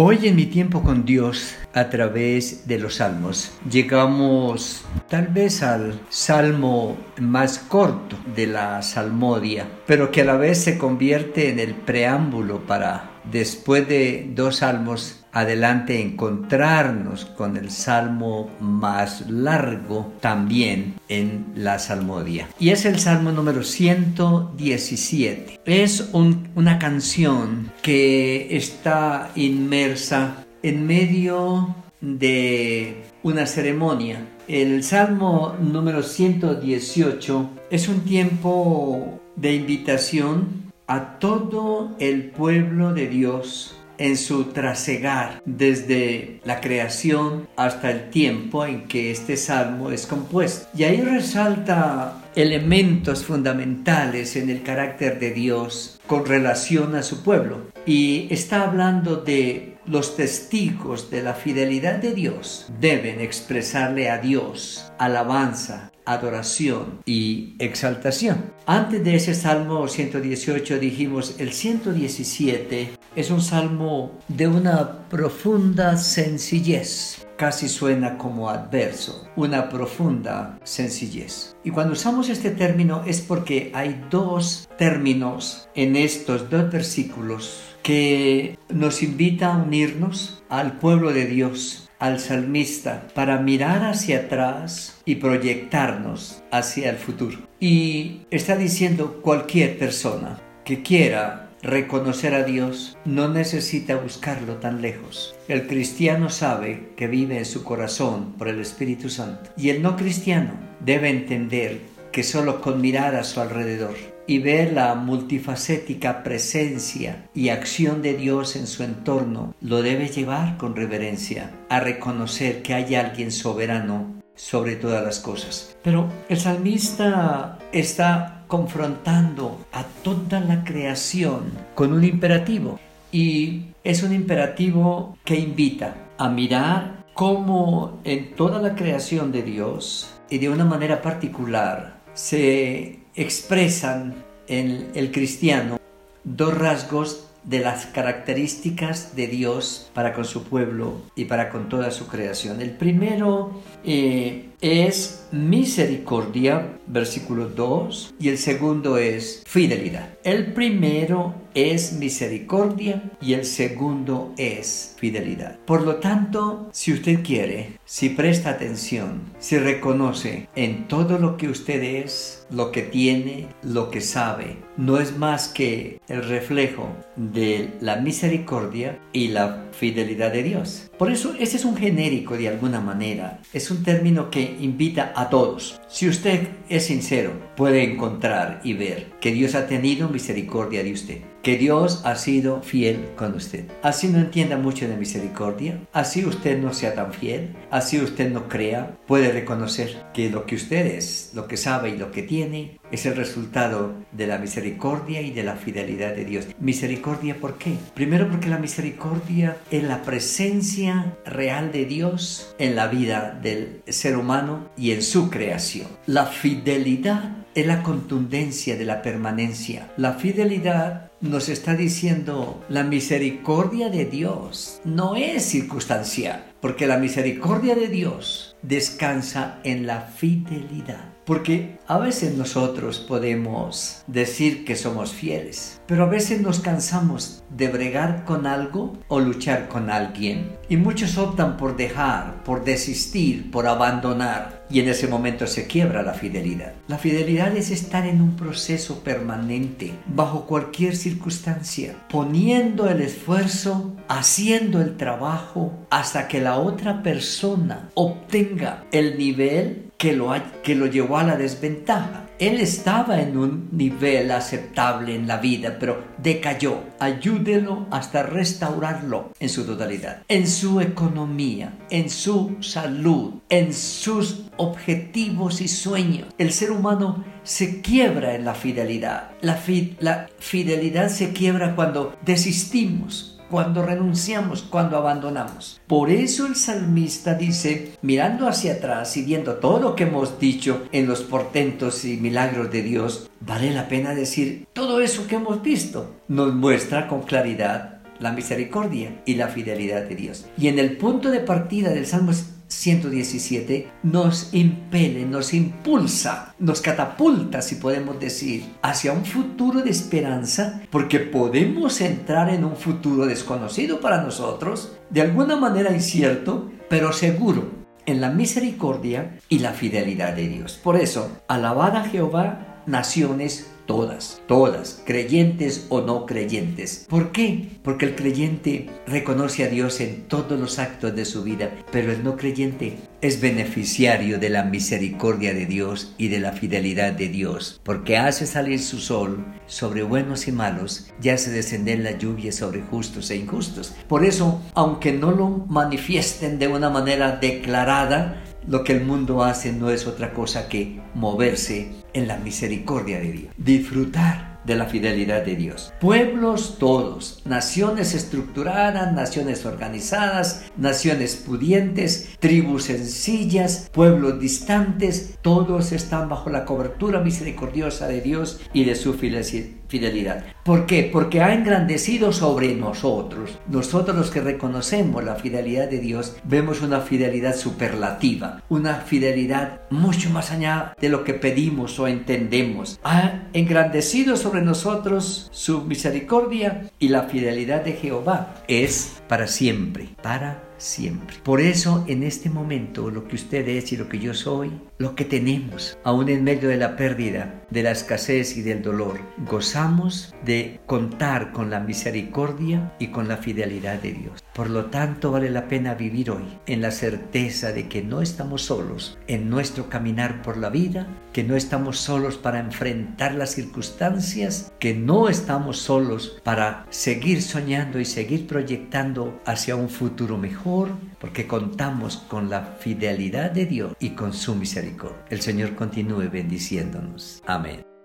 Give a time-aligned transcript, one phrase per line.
[0.00, 5.98] Hoy en mi tiempo con Dios, a través de los salmos, llegamos tal vez al
[6.08, 11.74] salmo más corto de la salmodia, pero que a la vez se convierte en el
[11.74, 21.46] preámbulo para, después de dos salmos, adelante encontrarnos con el salmo más largo también en
[21.54, 22.48] la salmodia.
[22.58, 25.60] Y es el salmo número 117.
[25.64, 34.26] Es una canción que está inmersa en medio de una ceremonia.
[34.48, 43.77] El salmo número 118 es un tiempo de invitación a todo el pueblo de Dios
[43.98, 50.68] en su trasegar desde la creación hasta el tiempo en que este salmo es compuesto.
[50.76, 57.66] Y ahí resalta elementos fundamentales en el carácter de Dios con relación a su pueblo.
[57.84, 64.92] Y está hablando de los testigos de la fidelidad de Dios deben expresarle a Dios
[64.98, 68.52] alabanza, adoración y exaltación.
[68.66, 77.26] Antes de ese Salmo 118 dijimos el 117 es un salmo de una profunda sencillez.
[77.36, 81.56] Casi suena como adverso, una profunda sencillez.
[81.62, 88.58] Y cuando usamos este término es porque hay dos términos en estos dos versículos que
[88.68, 95.14] nos invita a unirnos al pueblo de Dios, al salmista, para mirar hacia atrás y
[95.16, 97.38] proyectarnos hacia el futuro.
[97.60, 105.34] Y está diciendo cualquier persona que quiera reconocer a Dios no necesita buscarlo tan lejos.
[105.48, 109.50] El cristiano sabe que vive en su corazón por el Espíritu Santo.
[109.56, 111.80] Y el no cristiano debe entender
[112.12, 113.94] que solo con mirar a su alrededor
[114.26, 120.58] y ver la multifacética presencia y acción de Dios en su entorno, lo debe llevar
[120.58, 125.76] con reverencia a reconocer que hay alguien soberano sobre todas las cosas.
[125.82, 132.80] Pero el salmista está confrontando a toda la creación con un imperativo
[133.12, 140.10] y es un imperativo que invita a mirar cómo en toda la creación de Dios
[140.30, 144.14] y de una manera particular se expresan
[144.48, 145.78] en el cristiano
[146.24, 151.90] dos rasgos de las características de Dios para con su pueblo y para con toda
[151.90, 152.60] su creación.
[152.60, 160.10] El primero eh, es misericordia, versículo 2, y el segundo es fidelidad.
[160.24, 165.58] El primero es misericordia y el segundo es fidelidad.
[165.64, 171.48] Por lo tanto, si usted quiere, si presta atención, si reconoce en todo lo que
[171.48, 177.70] usted es, lo que tiene, lo que sabe, no es más que el reflejo de
[177.80, 180.90] la misericordia y la fidelidad de Dios.
[180.96, 185.30] Por eso ese es un genérico de alguna manera, es un término que invita a
[185.30, 185.80] todos.
[185.88, 191.18] Si usted es sincero, puede encontrar y ver que Dios ha tenido misericordia de usted
[191.48, 193.64] que Dios ha sido fiel con usted.
[193.82, 198.50] Así no entienda mucho de misericordia, así usted no sea tan fiel, así usted no
[198.50, 202.78] crea, puede reconocer que lo que usted es, lo que sabe y lo que tiene,
[202.92, 206.48] es el resultado de la misericordia y de la fidelidad de Dios.
[206.60, 207.76] Misericordia, ¿por qué?
[207.94, 214.18] Primero porque la misericordia es la presencia real de Dios en la vida del ser
[214.18, 215.88] humano y en su creación.
[216.04, 219.90] La fidelidad es la contundencia de la permanencia.
[219.96, 227.74] La fidelidad nos está diciendo la misericordia de Dios no es circunstancial, porque la misericordia
[227.74, 231.14] de Dios descansa en la fidelidad.
[231.24, 237.68] Porque a veces nosotros podemos decir que somos fieles, pero a veces nos cansamos de
[237.68, 240.52] bregar con algo o luchar con alguien.
[240.68, 244.66] Y muchos optan por dejar, por desistir, por abandonar.
[244.68, 246.74] Y en ese momento se quiebra la fidelidad.
[246.88, 254.82] La fidelidad es estar en un proceso permanente, bajo cualquier circunstancia, poniendo el esfuerzo, haciendo
[254.82, 261.16] el trabajo, hasta que la otra persona obtenga el nivel que lo, que lo llevó
[261.16, 262.27] a la desventaja.
[262.38, 266.84] Él estaba en un nivel aceptable en la vida, pero decayó.
[267.00, 275.60] Ayúdelo hasta restaurarlo en su totalidad, en su economía, en su salud, en sus objetivos
[275.60, 276.28] y sueños.
[276.38, 279.30] El ser humano se quiebra en la fidelidad.
[279.40, 279.60] La,
[279.98, 285.80] la fidelidad se quiebra cuando desistimos, cuando renunciamos, cuando abandonamos.
[285.86, 290.86] Por eso el salmista dice, mirando hacia atrás y viendo todo lo que hemos dicho
[290.92, 295.62] en los portentos y milagros de Dios, vale la pena decir, todo eso que hemos
[295.62, 300.46] visto nos muestra con claridad la misericordia y la fidelidad de Dios.
[300.58, 302.32] Y en el punto de partida del Salmo
[302.68, 310.82] 117 nos impele, nos impulsa, nos catapulta, si podemos decir, hacia un futuro de esperanza,
[310.90, 317.78] porque podemos entrar en un futuro desconocido para nosotros, de alguna manera incierto, pero seguro
[318.06, 320.80] en la misericordia y la fidelidad de Dios.
[320.82, 327.06] Por eso, alabad a Jehová, naciones todas, todas, creyentes o no creyentes.
[327.08, 327.70] ¿Por qué?
[327.82, 332.22] Porque el creyente reconoce a Dios en todos los actos de su vida, pero el
[332.22, 337.80] no creyente es beneficiario de la misericordia de Dios y de la fidelidad de Dios,
[337.82, 342.82] porque hace salir su sol sobre buenos y malos y hace descender la lluvia sobre
[342.82, 343.94] justos e injustos.
[344.06, 349.72] Por eso, aunque no lo manifiesten de una manera declarada, lo que el mundo hace
[349.72, 355.44] no es otra cosa que moverse en la misericordia de Dios, disfrutar de la fidelidad
[355.44, 355.92] de Dios.
[356.00, 366.50] Pueblos todos, naciones estructuradas, naciones organizadas, naciones pudientes, tribus sencillas, pueblos distantes, todos están bajo
[366.50, 370.44] la cobertura misericordiosa de Dios y de su fidelidad fidelidad.
[370.64, 371.08] ¿Por qué?
[371.10, 373.58] Porque ha engrandecido sobre nosotros.
[373.68, 380.30] Nosotros los que reconocemos la fidelidad de Dios, vemos una fidelidad superlativa, una fidelidad mucho
[380.30, 383.00] más allá de lo que pedimos o entendemos.
[383.02, 390.67] Ha engrandecido sobre nosotros su misericordia y la fidelidad de Jehová es para siempre, para
[390.78, 391.36] siempre.
[391.42, 395.14] Por eso en este momento lo que usted es y lo que yo soy, lo
[395.14, 400.34] que tenemos, aún en medio de la pérdida, de la escasez y del dolor, gozamos
[400.44, 404.44] de contar con la misericordia y con la fidelidad de Dios.
[404.58, 408.62] Por lo tanto, vale la pena vivir hoy en la certeza de que no estamos
[408.62, 414.72] solos en nuestro caminar por la vida, que no estamos solos para enfrentar las circunstancias,
[414.80, 420.88] que no estamos solos para seguir soñando y seguir proyectando hacia un futuro mejor
[421.20, 425.24] porque contamos con la fidelidad de Dios y con su misericordia.
[425.30, 427.44] El Señor continúe bendiciéndonos.
[427.46, 427.97] Amén.